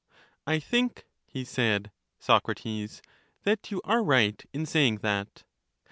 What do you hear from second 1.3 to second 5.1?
said, Socrates, that you are right in say ing